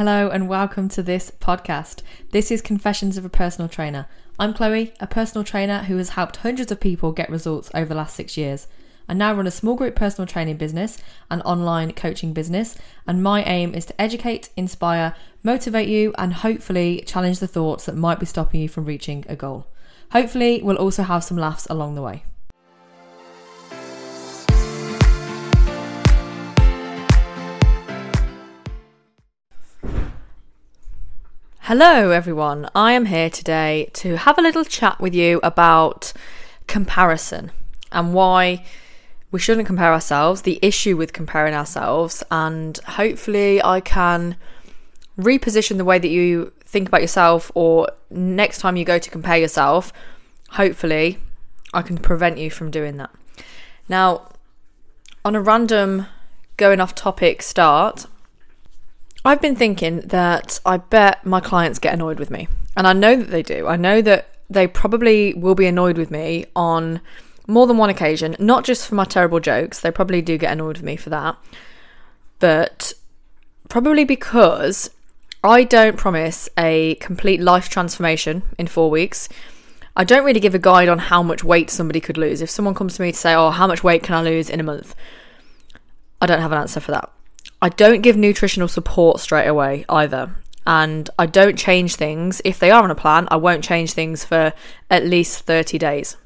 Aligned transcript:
Hello 0.00 0.30
and 0.30 0.48
welcome 0.48 0.88
to 0.88 1.02
this 1.02 1.30
podcast. 1.42 2.00
This 2.30 2.50
is 2.50 2.62
Confessions 2.62 3.18
of 3.18 3.26
a 3.26 3.28
Personal 3.28 3.68
Trainer. 3.68 4.06
I'm 4.38 4.54
Chloe, 4.54 4.94
a 4.98 5.06
personal 5.06 5.44
trainer 5.44 5.80
who 5.80 5.98
has 5.98 6.08
helped 6.16 6.38
hundreds 6.38 6.72
of 6.72 6.80
people 6.80 7.12
get 7.12 7.28
results 7.28 7.70
over 7.74 7.84
the 7.84 7.94
last 7.94 8.16
six 8.16 8.34
years. 8.34 8.66
I 9.10 9.12
now 9.12 9.34
run 9.34 9.46
a 9.46 9.50
small 9.50 9.74
group 9.74 9.94
personal 9.94 10.26
training 10.26 10.56
business, 10.56 10.96
an 11.30 11.42
online 11.42 11.92
coaching 11.92 12.32
business, 12.32 12.78
and 13.06 13.22
my 13.22 13.42
aim 13.44 13.74
is 13.74 13.84
to 13.84 14.00
educate, 14.00 14.48
inspire, 14.56 15.14
motivate 15.42 15.90
you, 15.90 16.14
and 16.16 16.32
hopefully 16.32 17.04
challenge 17.06 17.38
the 17.38 17.46
thoughts 17.46 17.84
that 17.84 17.94
might 17.94 18.18
be 18.18 18.24
stopping 18.24 18.62
you 18.62 18.70
from 18.70 18.86
reaching 18.86 19.26
a 19.28 19.36
goal. 19.36 19.66
Hopefully, 20.12 20.62
we'll 20.62 20.78
also 20.78 21.02
have 21.02 21.24
some 21.24 21.36
laughs 21.36 21.66
along 21.68 21.94
the 21.94 22.00
way. 22.00 22.24
Hello, 31.72 32.10
everyone. 32.10 32.68
I 32.74 32.94
am 32.94 33.04
here 33.04 33.30
today 33.30 33.90
to 33.92 34.16
have 34.16 34.36
a 34.38 34.42
little 34.42 34.64
chat 34.64 34.98
with 34.98 35.14
you 35.14 35.38
about 35.44 36.12
comparison 36.66 37.52
and 37.92 38.12
why 38.12 38.64
we 39.30 39.38
shouldn't 39.38 39.68
compare 39.68 39.92
ourselves, 39.92 40.42
the 40.42 40.58
issue 40.62 40.96
with 40.96 41.12
comparing 41.12 41.54
ourselves, 41.54 42.24
and 42.28 42.76
hopefully, 42.78 43.62
I 43.62 43.78
can 43.78 44.34
reposition 45.16 45.76
the 45.76 45.84
way 45.84 46.00
that 46.00 46.08
you 46.08 46.52
think 46.64 46.88
about 46.88 47.02
yourself, 47.02 47.52
or 47.54 47.86
next 48.10 48.58
time 48.58 48.76
you 48.76 48.84
go 48.84 48.98
to 48.98 49.08
compare 49.08 49.38
yourself, 49.38 49.92
hopefully, 50.48 51.18
I 51.72 51.82
can 51.82 51.98
prevent 51.98 52.38
you 52.38 52.50
from 52.50 52.72
doing 52.72 52.96
that. 52.96 53.10
Now, 53.88 54.30
on 55.24 55.36
a 55.36 55.40
random 55.40 56.06
going 56.56 56.80
off 56.80 56.96
topic 56.96 57.42
start, 57.42 58.06
I've 59.24 59.40
been 59.40 59.56
thinking 59.56 60.00
that 60.00 60.60
I 60.64 60.78
bet 60.78 61.26
my 61.26 61.40
clients 61.40 61.78
get 61.78 61.94
annoyed 61.94 62.18
with 62.18 62.30
me. 62.30 62.48
And 62.76 62.86
I 62.86 62.92
know 62.92 63.16
that 63.16 63.30
they 63.30 63.42
do. 63.42 63.66
I 63.66 63.76
know 63.76 64.00
that 64.02 64.28
they 64.48 64.66
probably 64.66 65.34
will 65.34 65.54
be 65.54 65.66
annoyed 65.66 65.98
with 65.98 66.10
me 66.10 66.46
on 66.56 67.00
more 67.46 67.66
than 67.66 67.76
one 67.76 67.90
occasion, 67.90 68.36
not 68.38 68.64
just 68.64 68.86
for 68.86 68.94
my 68.94 69.04
terrible 69.04 69.40
jokes. 69.40 69.80
They 69.80 69.90
probably 69.90 70.22
do 70.22 70.38
get 70.38 70.52
annoyed 70.52 70.78
with 70.78 70.84
me 70.84 70.96
for 70.96 71.10
that. 71.10 71.36
But 72.38 72.94
probably 73.68 74.04
because 74.04 74.90
I 75.44 75.64
don't 75.64 75.96
promise 75.96 76.48
a 76.58 76.94
complete 76.96 77.40
life 77.40 77.68
transformation 77.68 78.42
in 78.58 78.66
four 78.66 78.90
weeks. 78.90 79.28
I 79.96 80.04
don't 80.04 80.24
really 80.24 80.40
give 80.40 80.54
a 80.54 80.58
guide 80.58 80.88
on 80.88 80.98
how 80.98 81.22
much 81.22 81.44
weight 81.44 81.68
somebody 81.68 82.00
could 82.00 82.16
lose. 82.16 82.40
If 82.40 82.48
someone 82.48 82.74
comes 82.74 82.96
to 82.96 83.02
me 83.02 83.12
to 83.12 83.18
say, 83.18 83.34
Oh, 83.34 83.50
how 83.50 83.66
much 83.66 83.84
weight 83.84 84.02
can 84.02 84.14
I 84.14 84.22
lose 84.22 84.48
in 84.48 84.60
a 84.60 84.64
month? 84.64 84.94
I 86.20 86.26
don't 86.26 86.40
have 86.40 86.52
an 86.52 86.58
answer 86.58 86.80
for 86.80 86.92
that. 86.92 87.10
I 87.62 87.68
don't 87.68 88.02
give 88.02 88.16
nutritional 88.16 88.68
support 88.68 89.20
straight 89.20 89.46
away 89.46 89.84
either. 89.88 90.36
And 90.66 91.08
I 91.18 91.26
don't 91.26 91.58
change 91.58 91.96
things. 91.96 92.40
If 92.44 92.58
they 92.58 92.70
are 92.70 92.82
on 92.82 92.90
a 92.90 92.94
plan, 92.94 93.26
I 93.30 93.36
won't 93.36 93.64
change 93.64 93.92
things 93.92 94.24
for 94.24 94.52
at 94.90 95.06
least 95.06 95.44
30 95.44 95.78
days. 95.78 96.16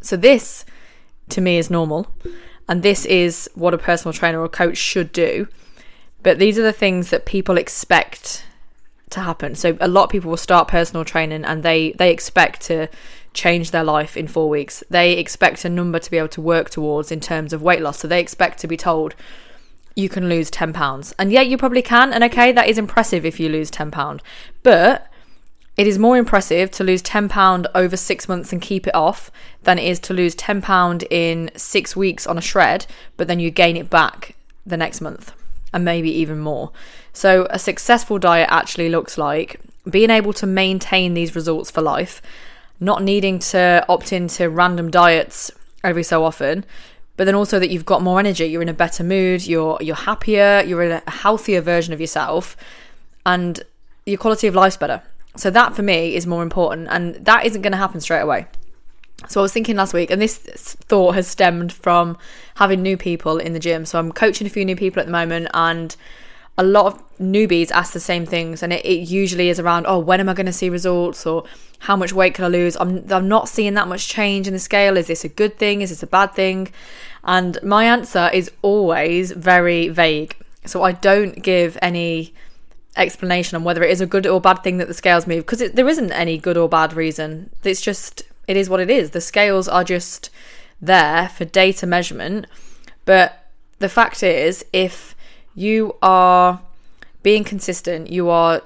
So, 0.00 0.16
this 0.16 0.64
to 1.30 1.40
me 1.40 1.58
is 1.58 1.70
normal. 1.70 2.12
And 2.68 2.82
this 2.82 3.04
is 3.06 3.48
what 3.54 3.74
a 3.74 3.78
personal 3.78 4.12
trainer 4.12 4.40
or 4.40 4.48
coach 4.48 4.76
should 4.76 5.12
do. 5.12 5.48
But 6.22 6.38
these 6.38 6.58
are 6.58 6.62
the 6.62 6.72
things 6.72 7.10
that 7.10 7.24
people 7.24 7.56
expect 7.56 8.44
to 9.10 9.20
happen. 9.20 9.54
So 9.54 9.76
a 9.80 9.88
lot 9.88 10.04
of 10.04 10.10
people 10.10 10.30
will 10.30 10.36
start 10.36 10.68
personal 10.68 11.04
training 11.04 11.44
and 11.44 11.62
they 11.62 11.92
they 11.92 12.12
expect 12.12 12.62
to 12.62 12.88
change 13.32 13.70
their 13.70 13.84
life 13.84 14.16
in 14.16 14.28
4 14.28 14.48
weeks. 14.48 14.82
They 14.88 15.12
expect 15.12 15.64
a 15.64 15.68
number 15.68 15.98
to 15.98 16.10
be 16.10 16.18
able 16.18 16.28
to 16.28 16.40
work 16.40 16.70
towards 16.70 17.10
in 17.10 17.20
terms 17.20 17.52
of 17.52 17.62
weight 17.62 17.80
loss. 17.80 17.98
So 17.98 18.08
they 18.08 18.20
expect 18.20 18.58
to 18.60 18.68
be 18.68 18.76
told 18.76 19.14
you 19.94 20.08
can 20.08 20.28
lose 20.28 20.50
10 20.50 20.72
pounds. 20.72 21.14
And 21.18 21.32
yeah, 21.32 21.42
you 21.42 21.58
probably 21.58 21.82
can. 21.82 22.12
And 22.12 22.24
okay, 22.24 22.52
that 22.52 22.68
is 22.68 22.78
impressive 22.78 23.24
if 23.24 23.40
you 23.40 23.48
lose 23.48 23.70
10 23.70 23.90
pound. 23.90 24.22
But 24.62 25.06
it 25.76 25.86
is 25.86 25.98
more 25.98 26.16
impressive 26.16 26.70
to 26.72 26.84
lose 26.84 27.02
10 27.02 27.28
pound 27.28 27.66
over 27.74 27.96
6 27.96 28.28
months 28.28 28.52
and 28.52 28.60
keep 28.60 28.86
it 28.86 28.94
off 28.94 29.30
than 29.62 29.78
it 29.78 29.84
is 29.84 29.98
to 30.00 30.14
lose 30.14 30.34
10 30.34 30.60
pound 30.60 31.04
in 31.10 31.50
6 31.56 31.96
weeks 31.96 32.26
on 32.26 32.36
a 32.36 32.42
shred, 32.42 32.86
but 33.16 33.28
then 33.28 33.40
you 33.40 33.50
gain 33.50 33.76
it 33.76 33.88
back 33.88 34.34
the 34.66 34.76
next 34.76 35.00
month 35.00 35.32
and 35.72 35.84
maybe 35.84 36.10
even 36.10 36.38
more. 36.38 36.70
So 37.12 37.46
a 37.50 37.58
successful 37.58 38.18
diet 38.18 38.48
actually 38.50 38.88
looks 38.88 39.16
like 39.16 39.60
being 39.88 40.10
able 40.10 40.32
to 40.34 40.46
maintain 40.46 41.14
these 41.14 41.34
results 41.34 41.70
for 41.70 41.80
life, 41.80 42.20
not 42.78 43.02
needing 43.02 43.38
to 43.38 43.84
opt 43.88 44.12
into 44.12 44.50
random 44.50 44.90
diets 44.90 45.50
every 45.82 46.02
so 46.02 46.24
often, 46.24 46.64
but 47.20 47.26
then 47.26 47.34
also 47.34 47.58
that 47.58 47.68
you've 47.68 47.84
got 47.84 48.00
more 48.00 48.18
energy, 48.18 48.46
you're 48.46 48.62
in 48.62 48.70
a 48.70 48.72
better 48.72 49.04
mood, 49.04 49.46
you're 49.46 49.76
you're 49.82 49.94
happier, 49.94 50.64
you're 50.66 50.82
in 50.82 51.02
a 51.06 51.10
healthier 51.10 51.60
version 51.60 51.92
of 51.92 52.00
yourself, 52.00 52.56
and 53.26 53.62
your 54.06 54.16
quality 54.16 54.46
of 54.46 54.54
life's 54.54 54.78
better. 54.78 55.02
So 55.36 55.50
that 55.50 55.76
for 55.76 55.82
me 55.82 56.14
is 56.14 56.26
more 56.26 56.42
important, 56.42 56.88
and 56.90 57.16
that 57.16 57.44
isn't 57.44 57.60
going 57.60 57.72
to 57.72 57.76
happen 57.76 58.00
straight 58.00 58.22
away. 58.22 58.46
So 59.28 59.38
I 59.38 59.42
was 59.42 59.52
thinking 59.52 59.76
last 59.76 59.92
week, 59.92 60.10
and 60.10 60.22
this 60.22 60.38
thought 60.38 61.14
has 61.14 61.28
stemmed 61.28 61.74
from 61.74 62.16
having 62.54 62.80
new 62.80 62.96
people 62.96 63.36
in 63.36 63.52
the 63.52 63.60
gym. 63.60 63.84
So 63.84 63.98
I'm 63.98 64.12
coaching 64.12 64.46
a 64.46 64.50
few 64.50 64.64
new 64.64 64.74
people 64.74 65.00
at 65.00 65.04
the 65.04 65.12
moment, 65.12 65.48
and 65.52 65.94
a 66.60 66.62
lot 66.62 66.86
of 66.86 67.18
newbies 67.18 67.70
ask 67.70 67.94
the 67.94 68.00
same 68.00 68.26
things, 68.26 68.62
and 68.62 68.70
it, 68.70 68.84
it 68.84 69.08
usually 69.08 69.48
is 69.48 69.58
around, 69.58 69.86
oh, 69.88 69.98
when 69.98 70.20
am 70.20 70.28
I 70.28 70.34
going 70.34 70.44
to 70.44 70.52
see 70.52 70.68
results, 70.68 71.26
or 71.26 71.44
how 71.80 71.96
much 71.96 72.12
weight 72.12 72.34
can 72.34 72.44
I 72.44 72.48
lose? 72.48 72.76
I'm 72.76 73.10
I'm 73.10 73.28
not 73.28 73.48
seeing 73.48 73.74
that 73.74 73.88
much 73.88 74.08
change 74.08 74.46
in 74.46 74.52
the 74.52 74.58
scale. 74.58 74.98
Is 74.98 75.06
this 75.06 75.24
a 75.24 75.28
good 75.28 75.58
thing? 75.58 75.80
Is 75.80 75.88
this 75.88 76.02
a 76.02 76.06
bad 76.06 76.34
thing? 76.34 76.70
And 77.24 77.58
my 77.62 77.84
answer 77.84 78.28
is 78.32 78.50
always 78.60 79.32
very 79.32 79.88
vague. 79.88 80.36
So 80.66 80.82
I 80.82 80.92
don't 80.92 81.42
give 81.42 81.78
any 81.80 82.34
explanation 82.94 83.56
on 83.56 83.64
whether 83.64 83.82
it 83.82 83.90
is 83.90 84.02
a 84.02 84.06
good 84.06 84.26
or 84.26 84.40
bad 84.40 84.62
thing 84.62 84.76
that 84.78 84.88
the 84.88 84.94
scales 84.94 85.26
move 85.26 85.46
because 85.46 85.70
there 85.72 85.88
isn't 85.88 86.12
any 86.12 86.36
good 86.36 86.58
or 86.58 86.68
bad 86.68 86.92
reason. 86.92 87.48
It's 87.64 87.80
just 87.80 88.22
it 88.46 88.58
is 88.58 88.68
what 88.68 88.80
it 88.80 88.90
is. 88.90 89.10
The 89.10 89.22
scales 89.22 89.66
are 89.66 89.84
just 89.84 90.28
there 90.82 91.30
for 91.30 91.46
data 91.46 91.86
measurement, 91.86 92.46
but 93.06 93.46
the 93.78 93.88
fact 93.88 94.22
is 94.22 94.64
if 94.74 95.14
you 95.60 95.94
are 96.02 96.60
being 97.22 97.44
consistent, 97.44 98.10
you 98.10 98.30
are 98.30 98.62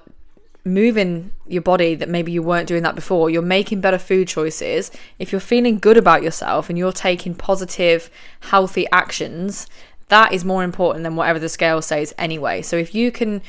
moving 0.65 1.33
your 1.47 1.61
body 1.61 1.95
that 1.95 2.09
maybe 2.09 2.33
you 2.33 2.43
weren't 2.43 2.69
doing 2.69 2.83
that 2.83 2.95
before, 2.95 3.29
you're 3.29 3.43
making 3.43 3.81
better 3.81 3.99
food 3.99 4.29
choices, 4.29 4.91
if 5.19 5.33
you're 5.33 5.41
feeling 5.41 5.79
good 5.79 5.97
about 5.97 6.23
yourself 6.23 6.71
and 6.71 6.79
you're 6.79 6.93
taking 6.93 7.35
positive, 7.35 8.11
healthy 8.41 8.87
actions, 8.93 9.67
that 10.09 10.33
is 10.33 10.45
more 10.45 10.63
important 10.63 11.03
than 11.03 11.17
whatever 11.17 11.39
the 11.39 11.49
scale 11.49 11.83
says 11.83 12.15
anyway. 12.17 12.63
So 12.63 12.77
if 12.77 12.95
you 12.95 13.11
can 13.11 13.43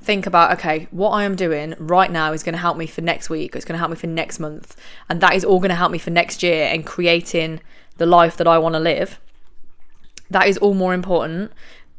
think 0.00 0.26
about, 0.26 0.52
okay, 0.52 0.86
what 0.90 1.10
I 1.10 1.24
am 1.24 1.34
doing 1.34 1.74
right 1.78 2.10
now 2.10 2.32
is 2.32 2.42
going 2.42 2.54
to 2.54 2.58
help 2.58 2.76
me 2.76 2.86
for 2.86 3.00
next 3.00 3.30
week, 3.30 3.56
it's 3.56 3.64
going 3.64 3.74
to 3.74 3.78
help 3.78 3.90
me 3.90 3.96
for 3.96 4.06
next 4.06 4.38
month, 4.38 4.76
and 5.08 5.20
that 5.20 5.34
is 5.34 5.44
all 5.44 5.58
going 5.58 5.70
to 5.70 5.74
help 5.74 5.90
me 5.90 5.98
for 5.98 6.10
next 6.10 6.42
year 6.42 6.66
and 6.66 6.86
creating 6.86 7.60
the 7.96 8.06
life 8.06 8.36
that 8.36 8.46
I 8.46 8.58
want 8.58 8.74
to 8.74 8.80
live. 8.80 9.18
That 10.30 10.46
is 10.46 10.58
all 10.58 10.74
more 10.74 10.94
important 10.94 11.50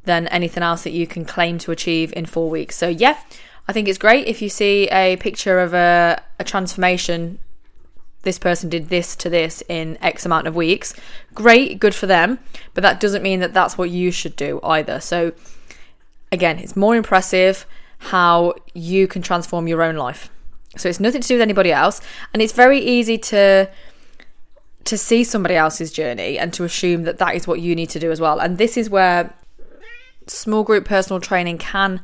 than 0.03 0.27
anything 0.27 0.63
else 0.63 0.83
that 0.83 0.91
you 0.91 1.05
can 1.05 1.25
claim 1.25 1.57
to 1.59 1.71
achieve 1.71 2.13
in 2.13 2.25
four 2.25 2.49
weeks. 2.49 2.75
So, 2.75 2.87
yeah, 2.87 3.19
I 3.67 3.73
think 3.73 3.87
it's 3.87 3.97
great 3.97 4.27
if 4.27 4.41
you 4.41 4.49
see 4.49 4.87
a 4.89 5.17
picture 5.17 5.59
of 5.59 5.73
a, 5.73 6.21
a 6.39 6.43
transformation. 6.43 7.39
This 8.23 8.39
person 8.39 8.69
did 8.69 8.89
this 8.89 9.15
to 9.17 9.29
this 9.29 9.63
in 9.67 9.97
X 10.01 10.25
amount 10.25 10.47
of 10.47 10.55
weeks. 10.55 10.93
Great, 11.33 11.79
good 11.79 11.95
for 11.95 12.07
them. 12.07 12.39
But 12.73 12.81
that 12.81 12.99
doesn't 12.99 13.23
mean 13.23 13.39
that 13.39 13.53
that's 13.53 13.77
what 13.77 13.89
you 13.89 14.11
should 14.11 14.35
do 14.35 14.59
either. 14.63 14.99
So, 14.99 15.33
again, 16.31 16.59
it's 16.59 16.75
more 16.75 16.95
impressive 16.95 17.65
how 17.97 18.55
you 18.73 19.07
can 19.07 19.21
transform 19.21 19.67
your 19.67 19.83
own 19.83 19.95
life. 19.95 20.31
So, 20.77 20.89
it's 20.89 20.99
nothing 20.99 21.21
to 21.21 21.27
do 21.27 21.35
with 21.35 21.41
anybody 21.41 21.71
else. 21.71 22.01
And 22.33 22.41
it's 22.41 22.53
very 22.53 22.79
easy 22.79 23.17
to 23.19 23.69
to 24.83 24.97
see 24.97 25.23
somebody 25.23 25.55
else's 25.55 25.91
journey 25.91 26.39
and 26.39 26.51
to 26.51 26.63
assume 26.63 27.03
that 27.03 27.19
that 27.19 27.35
is 27.35 27.45
what 27.45 27.61
you 27.61 27.75
need 27.75 27.87
to 27.87 27.99
do 27.99 28.09
as 28.09 28.19
well. 28.19 28.39
And 28.39 28.57
this 28.57 28.77
is 28.77 28.89
where 28.89 29.31
small 30.31 30.63
group 30.63 30.85
personal 30.85 31.19
training 31.19 31.57
can 31.57 32.01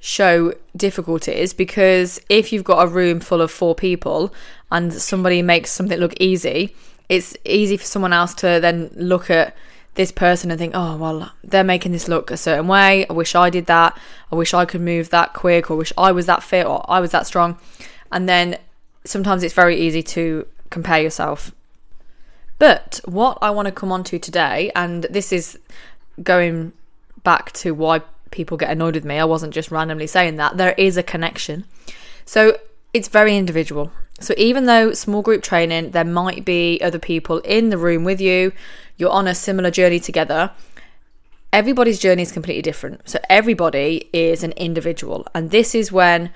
show 0.00 0.54
difficulties 0.74 1.52
because 1.52 2.20
if 2.28 2.52
you've 2.52 2.64
got 2.64 2.82
a 2.82 2.90
room 2.90 3.20
full 3.20 3.42
of 3.42 3.50
four 3.50 3.74
people 3.74 4.32
and 4.70 4.92
somebody 4.92 5.42
makes 5.42 5.70
something 5.70 5.98
look 5.98 6.14
easy, 6.18 6.74
it's 7.08 7.36
easy 7.44 7.76
for 7.76 7.84
someone 7.84 8.12
else 8.12 8.34
to 8.34 8.58
then 8.60 8.90
look 8.94 9.30
at 9.30 9.54
this 9.94 10.12
person 10.12 10.50
and 10.50 10.58
think, 10.58 10.72
oh, 10.74 10.96
well, 10.96 11.32
they're 11.42 11.64
making 11.64 11.92
this 11.92 12.08
look 12.08 12.30
a 12.30 12.36
certain 12.36 12.68
way. 12.68 13.06
I 13.08 13.12
wish 13.12 13.34
I 13.34 13.50
did 13.50 13.66
that. 13.66 13.98
I 14.30 14.36
wish 14.36 14.54
I 14.54 14.64
could 14.64 14.80
move 14.80 15.10
that 15.10 15.34
quick, 15.34 15.70
or 15.70 15.76
wish 15.76 15.92
I 15.98 16.12
was 16.12 16.26
that 16.26 16.42
fit, 16.42 16.64
or 16.66 16.84
I 16.88 17.00
was 17.00 17.10
that 17.10 17.26
strong. 17.26 17.58
And 18.12 18.28
then 18.28 18.58
sometimes 19.04 19.42
it's 19.42 19.54
very 19.54 19.76
easy 19.76 20.02
to 20.04 20.46
compare 20.70 21.02
yourself. 21.02 21.52
But 22.58 23.00
what 23.04 23.38
I 23.42 23.50
want 23.50 23.66
to 23.66 23.72
come 23.72 23.90
on 23.90 24.04
to 24.04 24.18
today, 24.18 24.70
and 24.76 25.04
this 25.10 25.32
is 25.32 25.58
going 26.22 26.72
back 27.22 27.52
to 27.52 27.72
why 27.72 28.02
people 28.30 28.56
get 28.56 28.70
annoyed 28.70 28.94
with 28.94 29.04
me. 29.04 29.18
I 29.18 29.24
wasn't 29.24 29.54
just 29.54 29.70
randomly 29.70 30.06
saying 30.06 30.36
that. 30.36 30.56
There 30.56 30.74
is 30.78 30.96
a 30.96 31.02
connection. 31.02 31.64
So 32.24 32.58
it's 32.92 33.08
very 33.08 33.36
individual. 33.36 33.90
So 34.20 34.34
even 34.36 34.66
though 34.66 34.92
small 34.92 35.22
group 35.22 35.42
training, 35.42 35.90
there 35.90 36.04
might 36.04 36.44
be 36.44 36.78
other 36.82 36.98
people 36.98 37.38
in 37.38 37.70
the 37.70 37.78
room 37.78 38.04
with 38.04 38.20
you, 38.20 38.52
you're 38.96 39.10
on 39.10 39.26
a 39.26 39.34
similar 39.34 39.70
journey 39.70 39.98
together. 39.98 40.50
everybody's 41.52 41.98
journey 41.98 42.22
is 42.22 42.32
completely 42.32 42.62
different. 42.62 43.08
So 43.08 43.18
everybody 43.28 44.08
is 44.12 44.42
an 44.42 44.52
individual. 44.52 45.26
And 45.34 45.50
this 45.50 45.74
is 45.74 45.90
when 45.90 46.30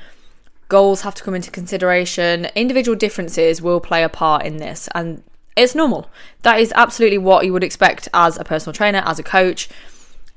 goals 0.69 1.03
have 1.03 1.15
to 1.17 1.23
come 1.23 1.35
into 1.35 1.51
consideration. 1.51 2.47
Individual 2.55 2.97
differences 2.97 3.63
will 3.63 3.81
play 3.81 4.03
a 4.03 4.09
part 4.09 4.45
in 4.45 4.57
this. 4.57 4.89
And 4.95 5.23
it's 5.57 5.75
normal. 5.75 6.11
That 6.43 6.59
is 6.59 6.73
absolutely 6.75 7.19
what 7.19 7.47
you 7.47 7.53
would 7.53 7.65
expect 7.65 8.09
as 8.13 8.39
a 8.39 8.45
personal 8.45 8.75
trainer, 8.75 9.03
as 9.05 9.19
a 9.19 9.23
coach. 9.23 9.69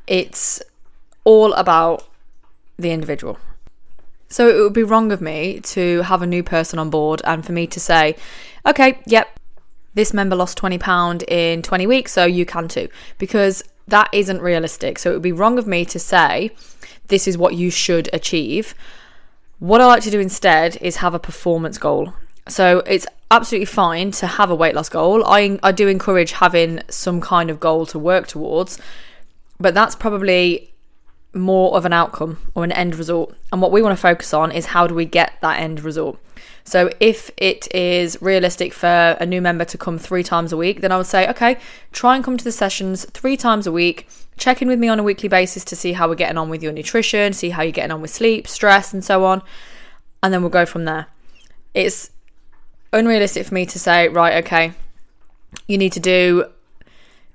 It's 0.08 0.62
all 1.24 1.54
about 1.54 2.08
the 2.78 2.92
individual. 2.92 3.38
So 4.30 4.48
it 4.50 4.62
would 4.62 4.74
be 4.74 4.84
wrong 4.84 5.12
of 5.12 5.22
me 5.22 5.60
to 5.62 6.02
have 6.02 6.22
a 6.22 6.28
new 6.28 6.44
person 6.44 6.80
on 6.80 6.90
board 6.90 7.22
and 7.24 7.46
for 7.46 7.52
me 7.52 7.68
to 7.68 7.80
say, 7.80 8.16
okay, 8.66 9.00
yep, 9.06 9.40
this 9.94 10.14
member 10.14 10.36
lost 10.36 10.58
£20 10.60 11.24
in 11.28 11.62
20 11.62 11.88
weeks, 11.88 12.12
so 12.12 12.26
you 12.26 12.46
can 12.46 12.68
too. 12.68 12.90
Because 13.18 13.64
that 13.88 14.10
isn't 14.14 14.42
realistic. 14.42 15.00
So 15.00 15.12
it 15.12 15.14
would 15.14 15.22
be 15.22 15.32
wrong 15.32 15.58
of 15.58 15.66
me 15.66 15.86
to 15.86 16.00
say, 16.00 16.52
this 17.08 17.28
is 17.28 17.38
what 17.38 17.56
you 17.56 17.72
should 17.72 18.10
achieve. 18.14 18.76
What 19.60 19.82
I 19.82 19.86
like 19.86 20.04
to 20.04 20.12
do 20.12 20.20
instead 20.20 20.78
is 20.82 20.98
have 20.98 21.14
a 21.14 21.20
performance 21.20 21.78
goal. 21.78 22.14
So 22.48 22.80
it's 22.86 23.08
absolutely 23.32 23.66
fine 23.66 24.12
to 24.12 24.28
have 24.28 24.50
a 24.52 24.56
weight 24.56 24.76
loss 24.76 24.90
goal. 24.90 25.26
I, 25.26 25.58
I 25.64 25.72
do 25.72 25.88
encourage 25.88 26.34
having 26.34 26.82
some 26.90 27.22
kind 27.22 27.50
of 27.50 27.60
goal 27.60 27.86
to 27.88 28.00
work 28.00 28.28
towards, 28.28 28.80
but 29.60 29.74
that's 29.74 29.96
probably 29.96 30.74
more 31.34 31.76
of 31.76 31.86
an 31.86 31.94
outcome 31.94 32.40
or 32.56 32.64
an 32.64 32.72
end 32.72 32.96
result. 32.96 33.36
And 33.52 33.62
what 33.62 33.72
we 33.72 33.82
want 33.82 33.96
to 33.96 34.02
focus 34.02 34.34
on 34.34 34.52
is 34.52 34.68
how 34.68 34.88
do 34.88 34.96
we 34.96 35.06
get 35.06 35.34
that 35.42 35.60
end 35.60 35.84
result. 35.84 36.20
So 36.64 36.90
if 37.00 37.32
it 37.38 37.74
is 37.74 38.22
realistic 38.22 38.74
for 38.74 39.16
a 39.20 39.26
new 39.26 39.42
member 39.42 39.64
to 39.66 39.78
come 39.78 39.98
three 39.98 40.24
times 40.24 40.52
a 40.52 40.58
week, 40.58 40.82
then 40.82 40.92
I 40.92 40.98
would 40.98 41.06
say, 41.06 41.28
okay, 41.30 41.58
try 41.92 42.16
and 42.16 42.26
come 42.26 42.38
to 42.38 42.44
the 42.44 42.52
sessions 42.52 43.06
three 43.12 43.38
times 43.38 43.68
a 43.68 43.72
week. 43.72 44.08
Check 44.38 44.62
in 44.62 44.68
with 44.68 44.80
me 44.80 44.90
on 44.90 45.00
a 45.00 45.04
weekly 45.04 45.30
basis 45.30 45.64
to 45.66 45.76
see 45.76 45.94
how 45.94 46.10
we're 46.10 46.16
getting 46.16 46.38
on 46.38 46.50
with 46.50 46.62
your 46.62 46.74
nutrition, 46.74 47.34
see 47.34 47.52
how 47.52 47.62
you're 47.62 47.72
getting 47.72 47.92
on 47.92 48.02
with 48.02 48.12
sleep, 48.12 48.48
stress, 48.48 48.94
and 48.94 49.04
so 49.04 49.24
on. 49.24 49.42
And 50.22 50.34
then 50.34 50.42
we'll 50.42 50.50
go 50.50 50.66
from 50.66 50.86
there. 50.86 51.08
It's 51.74 52.12
unrealistic 52.92 53.46
for 53.48 53.54
me 53.54 53.66
to 53.68 53.80
say, 53.80 54.10
right, 54.10 54.44
okay, 54.44 54.74
you 55.68 55.78
need 55.78 55.94
to 55.94 56.00
do 56.00 56.46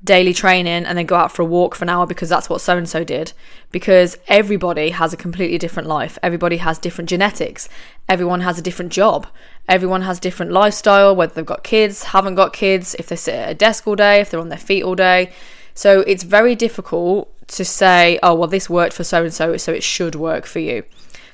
daily 0.05 0.35
training 0.35 0.85
and 0.85 0.99
then 0.99 1.07
go 1.07 1.15
out 1.15 1.31
for 1.31 1.43
a 1.43 1.47
walk 1.47 1.75
for 1.75 1.85
an 1.85 1.89
hour 1.89 2.07
because 2.07 2.29
that's 2.29 2.51
what 2.51 2.61
so 2.61 2.77
and 2.77 2.89
so 2.89 3.05
did. 3.05 3.33
Because 3.71 4.19
everybody 4.29 4.91
has 4.91 5.13
a 5.13 5.17
completely 5.17 5.59
different 5.59 5.89
life. 5.89 6.19
Everybody 6.23 6.57
has 6.57 6.79
different 6.79 7.09
genetics. 7.09 7.69
Everyone 8.09 8.41
has 8.41 8.59
a 8.59 8.63
different 8.63 8.93
job. 8.93 9.27
Everyone 9.69 10.03
has 10.03 10.19
different 10.19 10.51
lifestyle, 10.51 11.15
whether 11.15 11.35
they've 11.35 11.47
got 11.47 11.63
kids, 11.63 12.05
haven't 12.05 12.35
got 12.35 12.53
kids, 12.53 12.97
if 12.99 13.07
they 13.07 13.17
sit 13.17 13.35
at 13.35 13.51
a 13.51 13.55
desk 13.55 13.87
all 13.87 13.95
day, 13.97 14.21
if 14.21 14.31
they're 14.31 14.41
on 14.41 14.49
their 14.49 14.59
feet 14.59 14.83
all 14.83 14.97
day. 14.97 15.33
So 15.75 16.01
it's 16.01 16.25
very 16.25 16.55
difficult 16.55 17.33
to 17.49 17.65
say, 17.65 18.19
oh, 18.23 18.35
well, 18.35 18.49
this 18.49 18.69
worked 18.69 18.95
for 18.95 19.05
so 19.05 19.23
and 19.23 19.33
so, 19.33 19.57
so 19.57 19.73
it 19.73 19.83
should 19.83 20.15
work 20.15 20.47
for 20.47 20.59
you. 20.59 20.85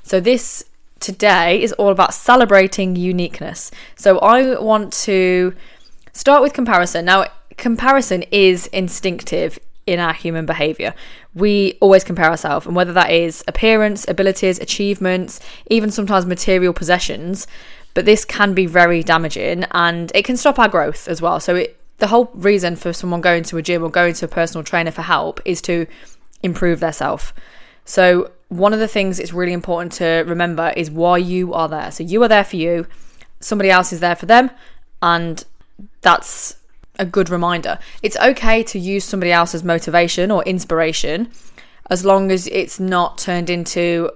So 0.03 0.21
this 0.21 0.65
today 1.01 1.63
is 1.63 1.73
all 1.75 1.91
about 1.91 2.13
celebrating 2.13 2.97
uniqueness. 2.97 3.71
So 3.97 4.19
I 4.19 4.61
want 4.61 4.93
to 5.05 5.55
start 6.13 6.43
with 6.43 6.53
comparison. 6.53 7.05
Now, 7.05 7.27
comparison 7.59 8.23
is 8.31 8.69
instinctive 8.69 9.59
in 9.87 9.99
our 9.99 10.13
human 10.13 10.47
behavior. 10.47 10.95
We 11.35 11.79
always 11.81 12.05
compare 12.05 12.27
ourselves, 12.27 12.67
and 12.67 12.77
whether 12.77 12.93
that 12.93 13.11
is 13.11 13.43
appearance, 13.49 14.07
abilities, 14.07 14.59
achievements, 14.59 15.41
even 15.71 15.91
sometimes 15.91 16.27
material 16.27 16.73
possessions, 16.73 17.47
but 17.95 18.05
this 18.05 18.25
can 18.25 18.55
be 18.55 18.67
very 18.67 19.03
damaging 19.03 19.65
and 19.73 20.13
it 20.15 20.25
can 20.25 20.37
stop 20.37 20.59
our 20.59 20.69
growth 20.69 21.09
as 21.09 21.23
well. 21.23 21.41
So, 21.41 21.57
it, 21.57 21.81
the 21.99 22.09
whole 22.09 22.31
reason 22.35 22.77
for 22.77 22.93
someone 22.93 23.21
going 23.21 23.43
to 23.45 23.57
a 23.57 23.63
gym 23.63 23.83
or 23.83 23.91
going 23.91 24.15
to 24.15 24.27
a 24.27 24.29
personal 24.29 24.63
trainer 24.63 24.93
for 24.93 25.03
help 25.03 25.41
is 25.45 25.61
to 25.63 25.87
improve 26.43 26.81
their 26.81 26.93
self. 26.93 27.33
So, 27.85 28.31
one 28.51 28.75
of 28.75 28.79
the 28.79 28.89
things 28.89 29.19
it's 29.19 29.33
really 29.33 29.55
important 29.55 29.93
to 29.95 30.23
remember 30.27 30.73
is 30.77 30.91
why 30.91 31.17
you 31.17 31.55
are 31.55 31.69
there. 31.69 31.91
So, 31.91 32.05
you 32.05 32.23
are 32.23 32.29
there 32.29 32.45
for 32.45 32.57
you, 32.57 32.87
somebody 33.41 33.71
else 33.71 33.93
is 33.93 34.01
there 34.01 34.17
for 34.17 34.27
them, 34.27 34.51
and 35.01 35.45
that's 36.03 36.58
a 36.99 37.07
good 37.07 37.31
reminder. 37.31 37.79
It's 38.03 38.17
okay 38.19 38.63
to 38.65 38.79
use 38.79 39.05
somebody 39.05 39.33
else's 39.33 39.63
motivation 39.65 40.31
or 40.31 40.43
inspiration 40.45 41.31
as 41.91 42.05
long 42.05 42.31
as 42.31 42.47
it's 42.49 42.79
not 42.79 43.19
turned 43.19 43.49
into 43.49 44.11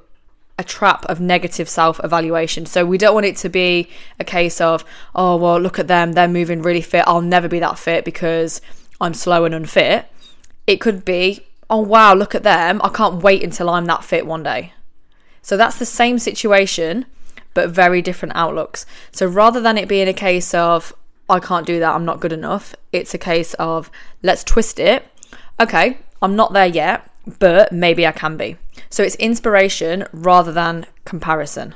a 0.59 0.65
trap 0.65 1.05
of 1.07 1.21
negative 1.21 1.69
self 1.69 2.01
evaluation. 2.05 2.67
So 2.67 2.85
we 2.85 2.99
don't 2.99 3.15
want 3.15 3.27
it 3.27 3.37
to 3.39 3.49
be 3.49 3.89
a 4.21 4.25
case 4.25 4.61
of, 4.61 4.85
oh, 5.15 5.37
well, 5.37 5.59
look 5.59 5.79
at 5.79 5.89
them, 5.89 6.13
they're 6.13 6.29
moving 6.29 6.63
really 6.63 6.83
fit. 6.83 7.05
I'll 7.07 7.21
never 7.21 7.49
be 7.49 7.59
that 7.61 7.79
fit 7.79 8.05
because 8.05 8.61
I'm 9.01 9.15
slow 9.15 9.45
and 9.45 9.55
unfit. 9.55 10.07
It 10.67 10.81
could 10.81 11.05
be, 11.05 11.47
oh, 11.71 11.81
wow, 11.81 12.15
look 12.15 12.35
at 12.35 12.43
them. 12.43 12.81
I 12.85 12.91
can't 12.91 13.23
wait 13.23 13.43
until 13.43 13.71
I'm 13.71 13.87
that 13.87 14.05
fit 14.05 14.27
one 14.27 14.43
day. 14.43 14.75
So 15.41 15.57
that's 15.57 15.79
the 15.79 15.87
same 15.87 16.19
situation, 16.19 17.07
but 17.55 17.71
very 17.71 18.01
different 18.01 18.37
outlooks. 18.37 18.87
So 19.11 19.27
rather 19.27 19.61
than 19.61 19.77
it 19.77 19.89
being 19.89 20.07
a 20.07 20.13
case 20.13 20.55
of, 20.55 20.93
I 21.29 21.41
can't 21.41 21.67
do 21.67 21.79
that, 21.81 21.95
I'm 21.95 22.05
not 22.05 22.21
good 22.21 22.33
enough. 22.33 22.75
It's 22.93 23.15
a 23.15 23.19
case 23.19 23.55
of 23.55 23.91
let's 24.23 24.45
twist 24.45 24.79
it. 24.79 25.07
Okay, 25.61 25.99
I'm 26.21 26.37
not 26.37 26.53
there 26.53 26.67
yet, 26.67 27.09
but 27.39 27.73
maybe 27.73 28.07
I 28.07 28.13
can 28.13 28.37
be. 28.37 28.57
So 28.91 29.03
it's 29.03 29.15
inspiration 29.17 30.07
rather 30.13 30.53
than 30.53 30.87
comparison. 31.05 31.75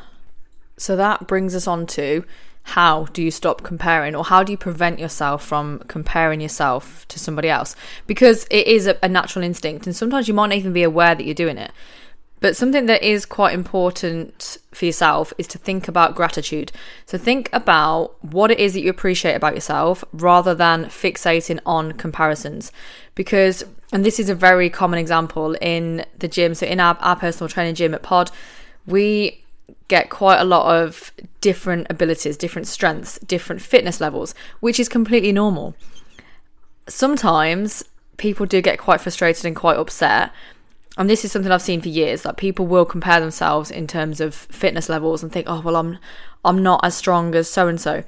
So 0.76 0.96
that 0.96 1.26
brings 1.26 1.54
us 1.54 1.66
on 1.66 1.86
to 1.88 2.24
how 2.70 3.04
do 3.12 3.22
you 3.22 3.30
stop 3.30 3.62
comparing 3.62 4.16
or 4.16 4.24
how 4.24 4.42
do 4.42 4.52
you 4.52 4.58
prevent 4.58 4.98
yourself 4.98 5.44
from 5.44 5.78
comparing 5.86 6.40
yourself 6.40 7.06
to 7.08 7.18
somebody 7.18 7.48
else? 7.48 7.76
Because 8.06 8.44
it 8.50 8.66
is 8.66 8.88
a, 8.88 8.98
a 9.02 9.08
natural 9.08 9.44
instinct, 9.44 9.86
and 9.86 9.94
sometimes 9.94 10.26
you 10.26 10.34
might 10.34 10.48
not 10.48 10.58
even 10.58 10.72
be 10.72 10.82
aware 10.82 11.14
that 11.14 11.24
you're 11.24 11.34
doing 11.34 11.58
it. 11.58 11.70
But 12.40 12.54
something 12.54 12.86
that 12.86 13.02
is 13.02 13.24
quite 13.24 13.54
important 13.54 14.58
for 14.72 14.84
yourself 14.84 15.32
is 15.38 15.46
to 15.48 15.58
think 15.58 15.88
about 15.88 16.14
gratitude. 16.14 16.70
So 17.06 17.16
think 17.16 17.48
about 17.52 18.22
what 18.22 18.50
it 18.50 18.60
is 18.60 18.74
that 18.74 18.82
you 18.82 18.90
appreciate 18.90 19.34
about 19.34 19.54
yourself 19.54 20.04
rather 20.12 20.54
than 20.54 20.84
fixating 20.86 21.60
on 21.64 21.92
comparisons. 21.92 22.72
Because, 23.14 23.64
and 23.90 24.04
this 24.04 24.20
is 24.20 24.28
a 24.28 24.34
very 24.34 24.68
common 24.68 24.98
example 24.98 25.54
in 25.62 26.04
the 26.18 26.28
gym. 26.28 26.54
So 26.54 26.66
in 26.66 26.78
our, 26.78 26.96
our 27.00 27.16
personal 27.16 27.48
training 27.48 27.74
gym 27.74 27.94
at 27.94 28.02
Pod, 28.02 28.30
we 28.86 29.42
get 29.88 30.10
quite 30.10 30.38
a 30.38 30.44
lot 30.44 30.76
of 30.76 31.12
different 31.40 31.86
abilities, 31.88 32.36
different 32.36 32.66
strengths, 32.66 33.18
different 33.20 33.62
fitness 33.62 34.00
levels, 34.00 34.34
which 34.60 34.78
is 34.78 34.88
completely 34.88 35.32
normal. 35.32 35.74
Sometimes 36.86 37.82
people 38.16 38.46
do 38.46 38.60
get 38.60 38.78
quite 38.78 39.00
frustrated 39.00 39.44
and 39.44 39.56
quite 39.56 39.76
upset 39.76 40.32
and 40.96 41.10
this 41.10 41.24
is 41.24 41.32
something 41.32 41.52
I've 41.52 41.62
seen 41.62 41.80
for 41.80 41.88
years 41.88 42.22
that 42.22 42.36
people 42.36 42.66
will 42.66 42.84
compare 42.84 43.20
themselves 43.20 43.70
in 43.70 43.86
terms 43.86 44.20
of 44.20 44.34
fitness 44.34 44.88
levels 44.88 45.22
and 45.22 45.30
think, 45.30 45.46
oh 45.48 45.60
well, 45.60 45.76
I'm 45.76 45.98
I'm 46.44 46.62
not 46.62 46.80
as 46.84 46.96
strong 46.96 47.34
as 47.34 47.50
so 47.50 47.68
and 47.68 47.80
so. 47.80 48.04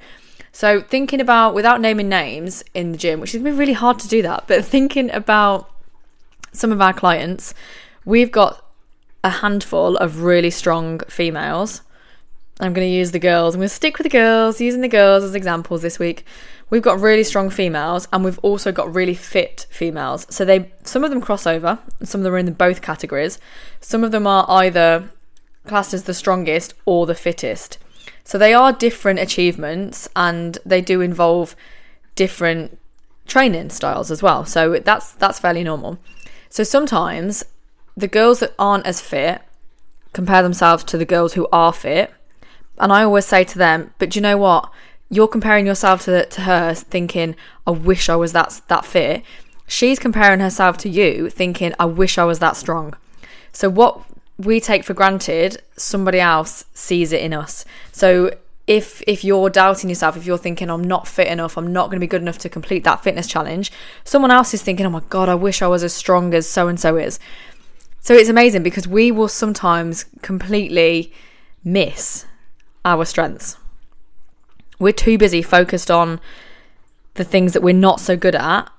So 0.51 0.81
thinking 0.81 1.21
about 1.21 1.53
without 1.53 1.81
naming 1.81 2.09
names 2.09 2.63
in 2.73 2.91
the 2.91 2.97
gym, 2.97 3.19
which 3.19 3.33
has 3.33 3.41
been 3.41 3.57
really 3.57 3.73
hard 3.73 3.99
to 3.99 4.07
do 4.07 4.21
that, 4.23 4.45
but 4.47 4.65
thinking 4.65 5.11
about 5.11 5.69
some 6.51 6.71
of 6.71 6.81
our 6.81 6.93
clients, 6.93 7.53
we've 8.05 8.31
got 8.31 8.65
a 9.23 9.29
handful 9.29 9.97
of 9.97 10.23
really 10.23 10.49
strong 10.49 10.99
females. 11.07 11.81
I'm 12.59 12.73
going 12.73 12.87
to 12.87 12.93
use 12.93 13.11
the 13.11 13.19
girls. 13.19 13.55
I'm 13.55 13.59
going 13.59 13.69
to 13.69 13.73
stick 13.73 13.97
with 13.97 14.05
the 14.05 14.09
girls, 14.09 14.59
using 14.59 14.81
the 14.81 14.87
girls 14.87 15.23
as 15.23 15.35
examples 15.35 15.81
this 15.81 15.97
week 15.97 16.25
we've 16.69 16.81
got 16.81 16.99
really 16.99 17.23
strong 17.23 17.49
females 17.49 18.07
and 18.13 18.23
we've 18.23 18.39
also 18.39 18.71
got 18.71 18.93
really 18.93 19.13
fit 19.13 19.67
females. 19.69 20.25
So 20.29 20.45
they 20.45 20.71
some 20.83 21.03
of 21.03 21.09
them 21.09 21.21
cross 21.21 21.47
over, 21.47 21.79
some 22.03 22.21
of 22.21 22.23
them 22.23 22.33
are 22.33 22.37
in 22.37 22.53
both 22.53 22.81
categories. 22.81 23.39
Some 23.81 24.03
of 24.03 24.11
them 24.11 24.27
are 24.27 24.45
either 24.47 25.09
classed 25.65 25.93
as 25.93 26.03
the 26.03 26.13
strongest 26.13 26.73
or 26.85 27.05
the 27.05 27.15
fittest. 27.15 27.77
So 28.23 28.37
they 28.37 28.53
are 28.53 28.71
different 28.71 29.19
achievements 29.19 30.07
and 30.15 30.57
they 30.65 30.81
do 30.81 31.01
involve 31.01 31.55
different 32.15 32.77
training 33.27 33.69
styles 33.69 34.11
as 34.11 34.21
well. 34.21 34.45
So 34.45 34.79
that's 34.79 35.11
that's 35.13 35.39
fairly 35.39 35.63
normal. 35.63 35.99
So 36.49 36.63
sometimes 36.63 37.43
the 37.95 38.07
girls 38.07 38.39
that 38.39 38.53
aren't 38.57 38.85
as 38.85 39.01
fit 39.01 39.41
compare 40.13 40.41
themselves 40.41 40.83
to 40.83 40.97
the 40.97 41.05
girls 41.05 41.33
who 41.33 41.47
are 41.51 41.73
fit. 41.73 42.13
And 42.79 42.93
I 42.93 43.03
always 43.03 43.25
say 43.25 43.43
to 43.43 43.57
them, 43.57 43.93
but 43.97 44.11
do 44.11 44.19
you 44.19 44.23
know 44.23 44.37
what? 44.37 44.71
you're 45.09 45.27
comparing 45.27 45.65
yourself 45.65 46.05
to 46.05 46.25
to 46.27 46.41
her 46.41 46.73
thinking 46.73 47.35
I 47.65 47.71
wish 47.71 48.09
I 48.09 48.15
was 48.15 48.31
that 48.33 48.61
that 48.67 48.85
fit. 48.85 49.23
She's 49.67 49.99
comparing 49.99 50.39
herself 50.39 50.77
to 50.79 50.89
you 50.89 51.29
thinking 51.29 51.73
I 51.79 51.85
wish 51.85 52.17
I 52.17 52.25
was 52.25 52.39
that 52.39 52.55
strong. 52.55 52.95
So 53.51 53.69
what 53.69 54.01
we 54.37 54.59
take 54.59 54.83
for 54.83 54.93
granted, 54.93 55.61
somebody 55.75 56.19
else 56.19 56.65
sees 56.73 57.11
it 57.11 57.21
in 57.21 57.33
us. 57.33 57.65
So 57.91 58.31
if 58.67 59.01
if 59.07 59.23
you're 59.23 59.49
doubting 59.49 59.89
yourself, 59.89 60.15
if 60.15 60.25
you're 60.25 60.37
thinking 60.37 60.69
I'm 60.69 60.83
not 60.83 61.07
fit 61.07 61.27
enough, 61.27 61.57
I'm 61.57 61.73
not 61.73 61.87
going 61.87 61.97
to 61.97 62.05
be 62.05 62.07
good 62.07 62.21
enough 62.21 62.37
to 62.39 62.49
complete 62.49 62.83
that 62.83 63.03
fitness 63.03 63.27
challenge, 63.27 63.71
someone 64.03 64.31
else 64.31 64.53
is 64.53 64.61
thinking, 64.61 64.85
"Oh 64.85 64.91
my 64.91 65.01
god, 65.09 65.27
I 65.27 65.35
wish 65.35 65.61
I 65.61 65.67
was 65.67 65.83
as 65.83 65.93
strong 65.93 66.33
as 66.35 66.47
so 66.47 66.67
and 66.67 66.79
so 66.79 66.97
is." 66.97 67.19
So 68.01 68.13
it's 68.13 68.29
amazing 68.29 68.63
because 68.63 68.87
we 68.87 69.11
will 69.11 69.27
sometimes 69.27 70.05
completely 70.21 71.11
miss 71.63 72.25
our 72.85 73.05
strengths. 73.05 73.57
We're 74.79 74.93
too 74.93 75.17
busy 75.17 75.41
focused 75.41 75.91
on 75.91 76.19
the 77.15 77.23
things 77.23 77.53
that 77.53 77.61
we're 77.61 77.73
not 77.73 77.99
so 77.99 78.15
good 78.15 78.35
at 78.35 78.71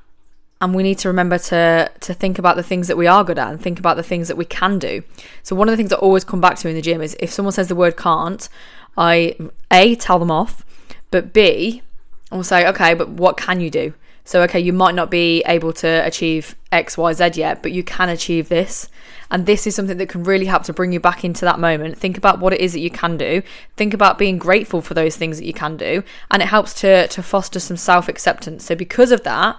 and 0.61 0.75
we 0.75 0.83
need 0.83 0.99
to 0.99 1.09
remember 1.09 1.39
to 1.39 1.91
to 2.01 2.15
think 2.15 2.39
about 2.39 2.57
the 2.57 2.63
things 2.63 2.89
that 2.89 2.97
we 2.97 3.07
are 3.07 3.25
good 3.25 3.39
at 3.39 3.49
and 3.49 3.61
think 3.61 3.79
about 3.79 3.97
the 3.97 4.03
things 4.03 4.29
that 4.29 4.37
we 4.37 4.45
can 4.45 4.79
do. 4.79 5.03
So 5.43 5.57
one 5.57 5.69
of 5.69 5.73
the 5.73 5.77
things 5.77 5.93
I 5.93 5.97
always 5.97 6.25
come 6.25 6.41
back 6.41 6.57
to 6.59 6.69
in 6.69 6.75
the 6.75 6.83
gym 6.83 7.01
is 7.01 7.17
if 7.21 7.31
someone 7.31 7.53
says 7.53 7.69
the 7.69 7.75
word 7.75 7.97
can't, 7.97 8.49
I 8.97 9.37
a 9.71 9.95
tell 9.95 10.19
them 10.19 10.31
off, 10.31 10.65
but 11.11 11.33
b 11.33 11.83
I'll 12.31 12.43
say 12.43 12.67
okay, 12.69 12.95
but 12.95 13.09
what 13.09 13.37
can 13.37 13.61
you 13.61 13.71
do? 13.71 13.95
So 14.31 14.43
okay, 14.43 14.61
you 14.61 14.73
might 14.73 14.95
not 14.95 15.11
be 15.11 15.43
able 15.45 15.73
to 15.73 16.07
achieve 16.07 16.55
X, 16.71 16.97
Y, 16.97 17.13
Z 17.15 17.31
yet, 17.35 17.63
but 17.63 17.73
you 17.73 17.83
can 17.83 18.09
achieve 18.09 18.49
this. 18.49 18.89
And 19.29 19.45
this 19.45 19.67
is 19.67 19.75
something 19.75 19.97
that 19.97 20.09
can 20.09 20.23
really 20.23 20.47
help 20.47 20.63
to 20.65 20.73
bring 20.73 20.93
you 20.93 21.01
back 21.01 21.25
into 21.25 21.45
that 21.45 21.59
moment. 21.59 21.99
Think 21.99 22.17
about 22.17 22.39
what 22.39 22.53
it 22.53 22.61
is 22.61 22.73
that 22.75 22.79
you 22.79 22.93
can 22.93 23.17
do. 23.17 23.43
Think 23.77 23.93
about 23.93 24.19
being 24.19 24.39
grateful 24.39 24.83
for 24.83 24.95
those 24.95 25.17
things 25.17 25.39
that 25.39 25.47
you 25.47 25.53
can 25.53 25.77
do. 25.77 26.05
And 26.31 26.43
it 26.43 26.47
helps 26.47 26.73
to, 26.75 27.09
to 27.09 27.23
foster 27.25 27.59
some 27.59 27.77
self 27.77 28.07
acceptance. 28.07 28.65
So, 28.65 28.77
because 28.77 29.11
of 29.11 29.25
that, 29.25 29.59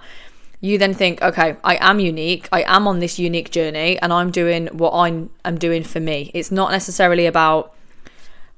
you 0.62 0.78
then 0.78 0.94
think, 0.94 1.20
okay, 1.20 1.56
I 1.62 1.76
am 1.76 2.00
unique. 2.00 2.48
I 2.50 2.62
am 2.62 2.88
on 2.88 3.00
this 3.00 3.18
unique 3.18 3.50
journey 3.50 3.98
and 3.98 4.10
I'm 4.10 4.30
doing 4.30 4.68
what 4.68 4.94
I'm, 4.94 5.28
I'm 5.44 5.58
doing 5.58 5.82
for 5.82 6.00
me. 6.00 6.30
It's 6.32 6.50
not 6.50 6.70
necessarily 6.70 7.26
about 7.26 7.74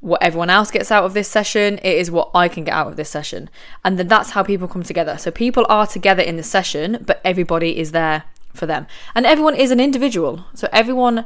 what 0.04 0.22
everyone 0.22 0.50
else 0.50 0.70
gets 0.70 0.92
out 0.92 1.04
of 1.04 1.14
this 1.14 1.28
session, 1.28 1.78
it 1.78 1.96
is 1.96 2.10
what 2.10 2.30
I 2.34 2.46
can 2.46 2.64
get 2.64 2.74
out 2.74 2.88
of 2.88 2.96
this 2.96 3.08
session. 3.08 3.48
And 3.82 3.98
then 3.98 4.06
that's 4.06 4.30
how 4.30 4.42
people 4.42 4.68
come 4.68 4.82
together. 4.82 5.16
So 5.16 5.30
people 5.30 5.64
are 5.70 5.86
together 5.86 6.22
in 6.22 6.36
the 6.36 6.42
session, 6.42 7.02
but 7.06 7.22
everybody 7.24 7.78
is 7.78 7.92
there 7.92 8.24
for 8.52 8.66
them. 8.66 8.86
And 9.14 9.24
everyone 9.24 9.56
is 9.56 9.70
an 9.70 9.80
individual. 9.80 10.44
So 10.52 10.68
everyone 10.72 11.24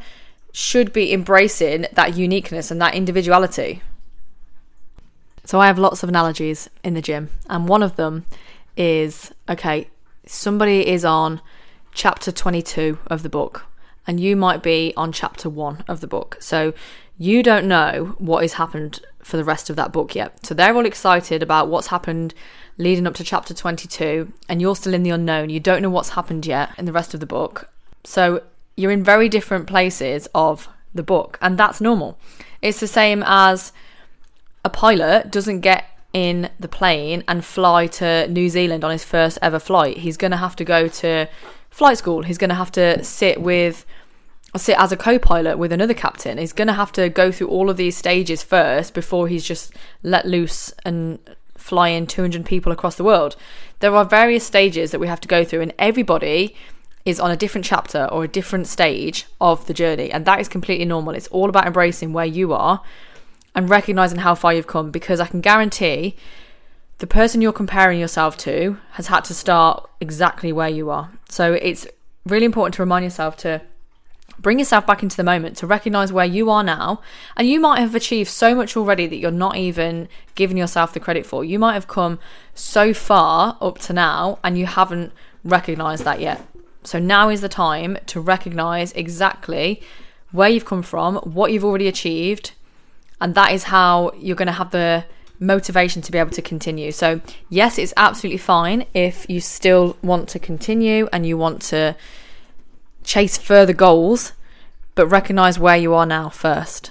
should 0.53 0.93
be 0.93 1.13
embracing 1.13 1.87
that 1.93 2.17
uniqueness 2.17 2.71
and 2.71 2.81
that 2.81 2.95
individuality. 2.95 3.83
So 5.45 5.59
I 5.61 5.67
have 5.67 5.79
lots 5.79 6.05
of 6.05 6.09
analogies 6.09 6.71
in 6.85 6.95
the 6.95 7.03
gym, 7.03 7.31
and 7.49 7.69
one 7.69 7.83
of 7.83 7.97
them 7.97 8.27
is 8.77 9.33
okay, 9.49 9.89
somebody 10.27 10.87
is 10.87 11.05
on 11.05 11.41
chapter 11.93 12.31
22 12.31 12.99
of 13.09 13.23
the 13.23 13.29
book, 13.29 13.67
and 14.07 14.21
you 14.21 14.37
might 14.37 14.63
be 14.63 14.93
on 14.97 15.11
chapter 15.11 15.49
1 15.49 15.85
of 15.89 16.01
the 16.01 16.07
book. 16.07 16.37
So 16.41 16.75
you 17.19 17.43
don't 17.43 17.67
know 17.67 18.15
what 18.19 18.43
has 18.43 18.55
happened 18.55 19.01
for 19.23 19.37
the 19.37 19.45
rest 19.45 19.69
of 19.69 19.77
that 19.77 19.93
book 19.93 20.15
yet. 20.15 20.47
So 20.47 20.55
they're 20.55 20.75
all 20.75 20.87
excited 20.87 21.43
about 21.43 21.69
what's 21.69 21.89
happened 21.89 22.33
leading 22.79 23.07
up 23.07 23.15
to 23.15 23.25
chapter 23.25 23.53
22, 23.53 24.33
and 24.49 24.61
you're 24.61 24.77
still 24.77 24.95
in 24.95 25.03
the 25.03 25.11
unknown. 25.11 25.51
You 25.51 25.61
don't 25.61 25.83
know 25.83 25.91
what's 25.91 26.11
happened 26.11 26.47
yet 26.47 26.71
in 26.79 26.85
the 26.85 26.93
rest 26.93 27.13
of 27.13 27.21
the 27.21 27.27
book. 27.27 27.69
So 28.05 28.43
you're 28.77 28.93
in 28.93 29.03
very 29.03 29.29
different 29.29 29.67
places 29.67 30.29
of 30.35 30.69
the 30.95 31.03
book, 31.03 31.39
and 31.43 31.59
that's 31.59 31.81
normal. 31.81 32.17
It's 32.63 32.81
the 32.81 32.87
same 32.87 33.25
as 33.27 33.73
a 34.65 34.71
pilot 34.71 35.31
doesn't 35.31 35.61
get 35.61 35.85
in 36.13 36.51
the 36.59 36.69
plane 36.69 37.25
and 37.29 37.45
fly 37.45 37.87
to 37.87 38.29
New 38.29 38.49
Zealand 38.49 38.85
on 38.85 38.93
his 38.93 39.05
first 39.05 39.39
ever 39.43 39.59
flight. 39.59 39.99
He's 39.99 40.17
going 40.17 40.31
to 40.31 40.37
have 40.37 40.57
to 40.57 40.65
go 40.65 40.89
to 40.89 41.29
flight 41.71 41.99
school. 41.99 42.23
He's 42.23 42.39
going 42.39 42.51
to 42.51 42.57
have 42.57 42.73
to 42.73 43.03
sit 43.05 43.43
with 43.43 43.85
sit 44.57 44.79
as 44.79 44.93
a 44.93 44.97
co-pilot 44.97 45.59
with 45.59 45.73
another 45.73 45.95
captain. 45.95 46.39
He's 46.39 46.53
going 46.53 46.69
to 46.69 46.75
have 46.75 46.93
to 46.93 47.09
go 47.09 47.31
through 47.31 47.49
all 47.49 47.69
of 47.69 47.77
these 47.77 47.97
stages 47.97 48.43
first 48.43 48.95
before 48.95 49.29
he's 49.29 49.45
just 49.45 49.75
let 50.03 50.27
loose 50.27 50.73
and 50.85 51.19
fly 51.57 51.89
in 51.89 52.07
200 52.07 52.47
people 52.47 52.73
across 52.73 52.95
the 52.95 53.05
world. 53.05 53.37
There 53.81 53.95
are 53.95 54.05
various 54.05 54.45
stages 54.45 54.91
that 54.91 55.01
we 55.01 55.07
have 55.07 55.21
to 55.21 55.29
go 55.29 55.45
through, 55.45 55.61
and 55.61 55.75
everybody 55.79 56.57
is 57.05 57.21
on 57.21 57.31
a 57.31 57.37
different 57.37 57.65
chapter 57.65 58.07
or 58.11 58.25
a 58.25 58.29
different 58.29 58.67
stage 58.67 59.27
of 59.41 59.67
the 59.67 59.75
journey, 59.75 60.11
and 60.11 60.25
that 60.25 60.41
is 60.41 60.49
completely 60.49 60.85
normal. 60.85 61.15
It's 61.15 61.29
all 61.29 61.49
about 61.49 61.67
embracing 61.67 62.13
where 62.13 62.27
you 62.27 62.53
are 62.53 62.83
and 63.55 63.69
recognizing 63.69 64.21
how 64.21 64.35
far 64.35 64.55
you've 64.55 64.67
come 64.67 64.91
because 64.91 65.21
I 65.21 65.27
can 65.27 65.41
guarantee 65.41 66.17
the 66.99 67.07
person 67.07 67.41
you're 67.41 67.53
comparing 67.53 68.01
yourself 68.01 68.37
to 68.39 68.79
has 68.93 69.07
had 69.07 69.25
to 69.25 69.35
start 69.35 69.89
exactly 70.01 70.53
where 70.53 70.69
you 70.69 70.91
are. 70.91 71.11
So 71.29 71.53
it's 71.55 71.87
really 72.27 72.45
important 72.45 72.75
to 72.75 72.83
remind 72.83 73.05
yourself 73.05 73.37
to 73.39 73.63
Bring 74.39 74.59
yourself 74.59 74.87
back 74.87 75.03
into 75.03 75.17
the 75.17 75.25
moment 75.25 75.57
to 75.59 75.67
recognize 75.67 76.13
where 76.13 76.25
you 76.25 76.51
are 76.51 76.63
now. 76.63 77.01
And 77.37 77.49
you 77.49 77.59
might 77.61 77.81
have 77.81 77.95
achieved 77.95 78.31
so 78.31 78.55
much 78.55 78.77
already 78.77 79.07
that 79.07 79.17
you're 79.17 79.31
not 79.31 79.57
even 79.57 80.09
giving 80.35 80.57
yourself 80.57 80.93
the 80.93 81.01
credit 81.01 81.27
for. 81.27 81.45
You 81.45 81.59
might 81.59 81.75
have 81.75 81.89
come 81.89 82.19
so 82.55 82.95
far 82.95 83.57
up 83.61 83.79
to 83.79 83.93
now 83.93 84.39
and 84.45 84.57
you 84.57 84.67
haven't 84.67 85.13
recognized 85.45 86.05
that 86.05 86.21
yet. 86.21 86.47
So 86.85 86.99
now 86.99 87.29
is 87.29 87.41
the 87.41 87.49
time 87.49 87.99
to 88.07 88.21
recognize 88.21 88.93
exactly 88.93 89.83
where 90.31 90.49
you've 90.49 90.65
come 90.65 90.83
from, 90.83 91.17
what 91.17 91.53
you've 91.53 91.65
already 91.65 91.89
achieved, 91.89 92.53
and 93.21 93.35
that 93.35 93.53
is 93.53 93.65
how 93.65 94.13
you're 94.17 94.37
going 94.37 94.47
to 94.47 94.53
have 94.53 94.71
the 94.71 95.05
motivation 95.41 96.03
to 96.03 96.13
be 96.13 96.19
able 96.19 96.31
to 96.31 96.43
continue. 96.43 96.93
So, 96.93 97.21
yes, 97.49 97.79
it's 97.79 97.95
absolutely 97.97 98.39
fine 98.39 98.87
if 98.95 99.29
you 99.29 99.41
still 99.41 99.97
want 100.03 100.29
to 100.31 100.39
continue 100.39 101.09
and 101.13 101.27
you 101.27 101.37
want 101.37 101.63
to 101.63 101.97
chase 103.09 103.39
further 103.39 103.73
goals, 103.73 104.33
but 104.95 105.07
recognize 105.07 105.59
where 105.59 105.79
you 105.79 105.95
are 105.95 106.05
now 106.05 106.29
first. 106.29 106.91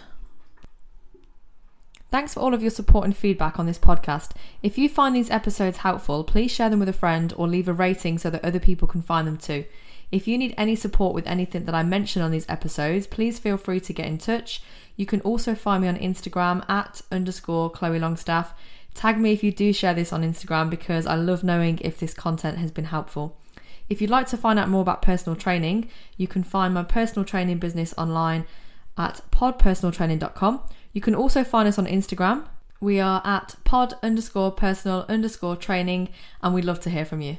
Thanks 2.10 2.34
for 2.34 2.40
all 2.40 2.56
of 2.56 2.64
your 2.64 2.72
support 2.72 3.06
and 3.06 3.16
feedback 3.16 3.60
on 3.60 3.68
this 3.68 3.78
podcast. 3.78 4.32
If 4.64 4.80
you 4.80 4.90
find 4.90 5.16
these 5.16 5.30
episodes 5.30 5.78
helpful, 5.78 6.24
please 6.24 6.50
share 6.50 6.72
them 6.72 6.80
with 6.80 6.90
a 6.90 6.94
friend 6.94 7.32
or 7.38 7.48
leave 7.48 7.68
a 7.68 7.74
rating 7.74 8.18
so 8.18 8.32
that 8.32 8.44
other 8.44 8.60
people 8.60 8.88
can 8.88 9.04
find 9.04 9.28
them 9.28 9.38
too. 9.38 9.66
If 10.12 10.28
you 10.28 10.40
need 10.40 10.56
any 10.58 10.76
support 10.76 11.14
with 11.14 11.28
anything 11.28 11.66
that 11.66 11.76
I 11.76 11.84
mention 11.84 12.24
on 12.24 12.32
these 12.32 12.50
episodes, 12.50 13.06
please 13.06 13.38
feel 13.38 13.58
free 13.58 13.82
to 13.82 13.94
get 13.94 14.08
in 14.08 14.18
touch. 14.18 14.64
You 14.96 15.06
can 15.06 15.22
also 15.22 15.54
find 15.54 15.84
me 15.84 15.88
on 15.88 15.98
Instagram 15.98 16.68
at 16.68 17.00
underscore 17.12 17.70
Chloe 17.70 18.00
Longstaff. 18.00 18.56
Tag 18.96 19.20
me 19.20 19.34
if 19.34 19.44
you 19.44 19.52
do 19.52 19.72
share 19.72 19.94
this 19.94 20.12
on 20.12 20.24
Instagram 20.24 20.72
because 20.72 21.06
I 21.06 21.14
love 21.14 21.44
knowing 21.44 21.78
if 21.82 22.00
this 22.00 22.16
content 22.16 22.58
has 22.58 22.72
been 22.72 22.86
helpful. 22.86 23.38
If 23.90 24.02
you'd 24.02 24.10
like 24.10 24.28
to 24.28 24.38
find 24.38 24.60
out 24.60 24.70
more 24.70 24.82
about 24.82 25.02
personal 25.02 25.36
training, 25.36 25.90
you 26.18 26.28
can 26.28 26.44
find 26.44 26.74
my 26.74 26.84
personal 26.84 27.26
training 27.26 27.60
business 27.60 27.94
online 27.98 28.46
at 28.98 29.22
podpersonaltraining.com. 29.32 30.62
You 30.94 31.02
can 31.02 31.16
also 31.16 31.44
find 31.44 31.68
us 31.68 31.80
on 31.80 31.86
Instagram. 31.86 32.46
We 32.80 33.00
are 33.00 33.22
at 33.26 33.56
pod 33.64 33.94
underscore 34.04 34.52
personal 34.52 35.06
underscore 35.08 35.56
training, 35.56 36.10
and 36.42 36.54
we'd 36.54 36.66
love 36.66 36.80
to 36.82 36.90
hear 36.90 37.06
from 37.06 37.22
you. 37.22 37.38